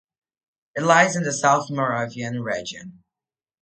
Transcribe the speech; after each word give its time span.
It 0.75 0.81
lies 0.81 1.15
in 1.15 1.21
the 1.21 1.31
South 1.31 1.69
Moravian 1.69 2.41
Region. 2.41 3.03